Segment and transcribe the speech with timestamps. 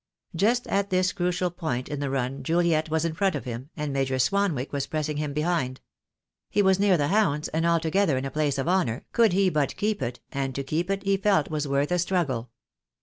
[0.35, 3.93] Just at this crucial point in the run Juliet was in front of him, and
[3.93, 5.79] Major Swan wick was pressing him behind.
[6.49, 9.75] He was near the hounds, and altogether in a place of honour, could he but
[9.77, 12.49] keep it, and to keep it he felt was worth a struggle.